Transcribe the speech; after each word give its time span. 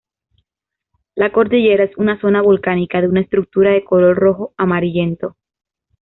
La 1.13 1.31
Cordillera 1.31 1.83
es 1.83 1.95
una 1.95 2.19
zona 2.19 2.41
volcánica, 2.41 3.01
de 3.01 3.07
una 3.07 3.21
estructura 3.21 3.69
de 3.69 3.83
color 3.83 4.17
rojo 4.17 4.51
amarillento. 4.57 5.35